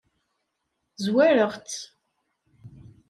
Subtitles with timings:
[1.03, 1.79] Zwareɣ-tt.